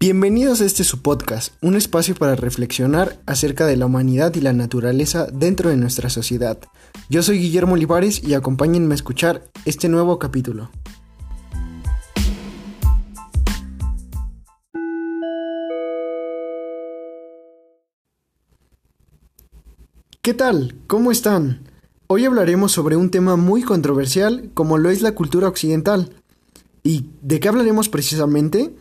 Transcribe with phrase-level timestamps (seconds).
[0.00, 4.52] Bienvenidos a este su podcast, un espacio para reflexionar acerca de la humanidad y la
[4.52, 6.56] naturaleza dentro de nuestra sociedad.
[7.10, 10.70] Yo soy Guillermo Olivares y acompáñenme a escuchar este nuevo capítulo.
[20.22, 20.76] ¿Qué tal?
[20.86, 21.64] ¿Cómo están?
[22.06, 26.14] Hoy hablaremos sobre un tema muy controversial como lo es la cultura occidental.
[26.84, 28.76] ¿Y de qué hablaremos precisamente?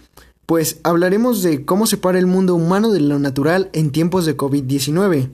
[0.47, 5.29] Pues hablaremos de cómo separa el mundo humano de lo natural en tiempos de COVID-19.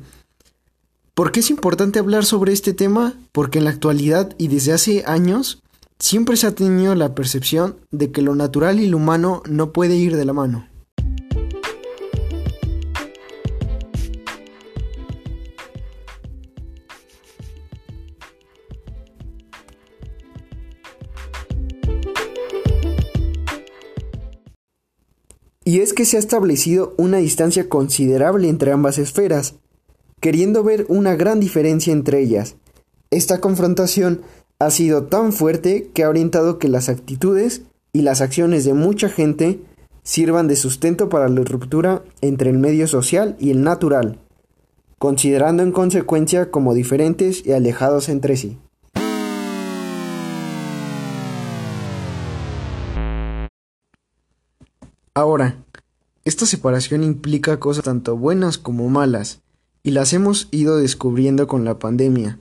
[1.14, 3.14] ¿Por qué es importante hablar sobre este tema?
[3.32, 5.62] Porque en la actualidad y desde hace años
[6.00, 9.96] siempre se ha tenido la percepción de que lo natural y lo humano no puede
[9.96, 10.68] ir de la mano.
[25.66, 29.56] Y es que se ha establecido una distancia considerable entre ambas esferas,
[30.20, 32.56] queriendo ver una gran diferencia entre ellas.
[33.12, 34.22] Esta confrontación
[34.60, 39.10] ha sido tan fuerte que ha orientado que las actitudes y las acciones de mucha
[39.10, 39.60] gente
[40.04, 44.20] sirvan de sustento para la ruptura entre el medio social y el natural,
[45.00, 48.58] considerando en consecuencia como diferentes y alejados entre sí.
[55.16, 55.64] Ahora,
[56.26, 59.42] esta separación implica cosas tanto buenas como malas,
[59.84, 62.40] y las hemos ido descubriendo con la pandemia.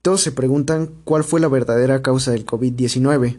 [0.00, 3.38] Todos se preguntan cuál fue la verdadera causa del COVID-19.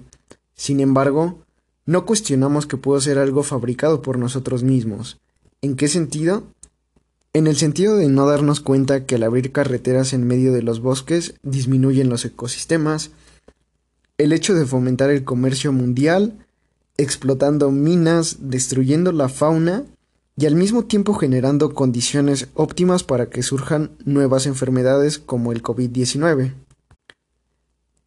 [0.55, 1.39] Sin embargo,
[1.85, 5.19] no cuestionamos que pudo ser algo fabricado por nosotros mismos.
[5.61, 6.43] ¿En qué sentido?
[7.33, 10.79] En el sentido de no darnos cuenta que al abrir carreteras en medio de los
[10.79, 13.11] bosques disminuyen los ecosistemas,
[14.17, 16.45] el hecho de fomentar el comercio mundial
[16.97, 19.85] explotando minas, destruyendo la fauna
[20.35, 26.53] y al mismo tiempo generando condiciones óptimas para que surjan nuevas enfermedades como el COVID-19.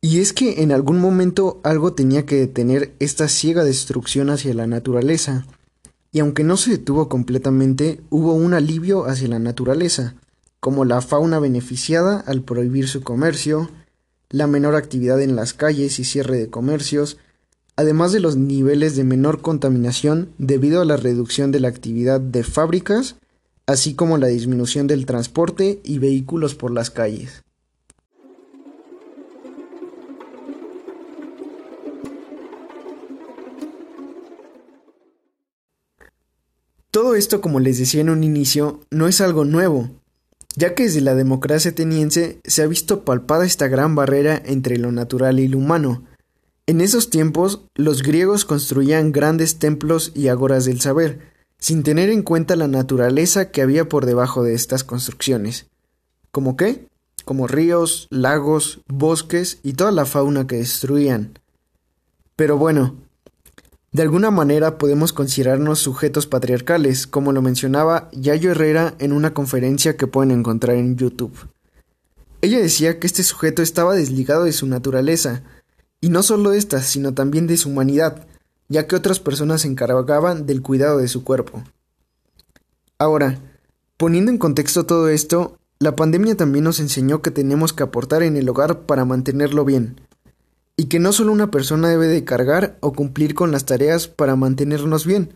[0.01, 4.67] Y es que en algún momento algo tenía que detener esta ciega destrucción hacia la
[4.67, 5.47] naturaleza,
[6.13, 10.15] y aunque no se detuvo completamente, hubo un alivio hacia la naturaleza,
[10.61, 13.71] como la fauna beneficiada al prohibir su comercio,
[14.31, 17.19] la menor actividad en las calles y cierre de comercios,
[17.77, 22.43] además de los niveles de menor contaminación debido a la reducción de la actividad de
[22.43, 23.17] fábricas,
[23.67, 27.43] así como la disminución del transporte y vehículos por las calles.
[36.91, 39.91] Todo esto, como les decía en un inicio, no es algo nuevo,
[40.57, 44.91] ya que desde la democracia ateniense se ha visto palpada esta gran barrera entre lo
[44.93, 46.05] natural y lo humano,
[46.67, 52.23] en esos tiempos, los griegos construían grandes templos y agoras del saber, sin tener en
[52.23, 55.67] cuenta la naturaleza que había por debajo de estas construcciones.
[56.33, 56.89] ¿Como qué?
[57.25, 61.39] Como ríos, lagos, bosques y toda la fauna que destruían.
[62.35, 62.97] Pero bueno,
[63.93, 69.97] de alguna manera podemos considerarnos sujetos patriarcales, como lo mencionaba Yayo Herrera en una conferencia
[69.97, 71.49] que pueden encontrar en YouTube.
[72.43, 75.43] Ella decía que este sujeto estaba desligado de su naturaleza,
[76.07, 78.29] y no solo esta, sino también de su humanidad,
[78.69, 81.65] ya que otras personas se encargaban del cuidado de su cuerpo.
[82.97, 83.41] Ahora,
[83.97, 88.37] poniendo en contexto todo esto, la pandemia también nos enseñó que tenemos que aportar en
[88.37, 90.01] el hogar para mantenerlo bien,
[90.77, 94.37] y que no solo una persona debe de cargar o cumplir con las tareas para
[94.37, 95.35] mantenernos bien.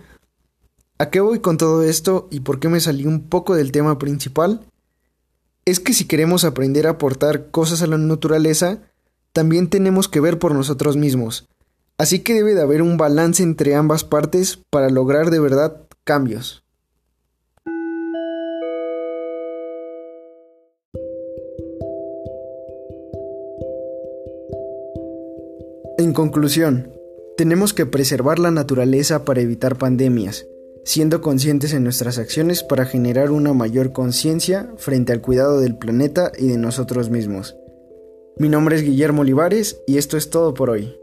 [0.99, 3.99] ¿A qué voy con todo esto y por qué me salí un poco del tema
[3.99, 4.61] principal?
[5.65, 8.79] Es que si queremos aprender a aportar cosas a la naturaleza,
[9.33, 11.49] también tenemos que ver por nosotros mismos.
[11.99, 16.65] Así que debe de haber un balance entre ambas partes para lograr de verdad cambios.
[25.99, 26.91] En conclusión,
[27.37, 30.47] tenemos que preservar la naturaleza para evitar pandemias,
[30.83, 36.33] siendo conscientes en nuestras acciones para generar una mayor conciencia frente al cuidado del planeta
[36.39, 37.60] y de nosotros mismos.
[38.37, 40.97] Mi nombre es Guillermo Olivares y esto es todo por hoy.